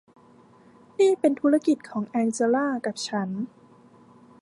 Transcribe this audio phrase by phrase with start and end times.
[0.99, 3.29] นี่เป็นธุรกิจของแองเจล่ากับฉัน